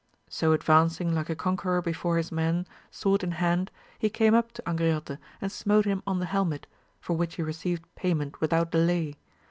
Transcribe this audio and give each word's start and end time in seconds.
So 0.29 0.51
advancing 0.53 1.13
like 1.13 1.29
a 1.29 1.35
con 1.35 1.55
queror 1.55 1.83
before 1.83 2.17
his 2.17 2.31
men, 2.31 2.65
sword 2.89 3.23
in 3.23 3.33
hand, 3.33 3.69
he 3.99 4.09
came 4.09 4.33
up 4.33 4.51
to 4.53 4.63
Angriote, 4.63 5.19
and 5.39 5.51
smote 5.51 5.85
him 5.85 6.01
on 6.07 6.17
the 6.17 6.25
helmet, 6.25 6.65
for 6.99 7.13
which 7.15 7.35
he 7.35 7.43
received 7.43 7.85
payment 7.93 8.41
without 8.41 8.71
delay. 8.71 9.19